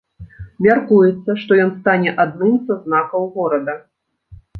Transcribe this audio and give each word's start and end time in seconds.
Мяркуецца, 0.65 1.35
што 1.41 1.51
ён 1.65 1.69
стане 1.79 2.13
адным 2.23 2.55
са 2.71 2.79
знакаў 2.87 3.29
горада. 3.37 3.77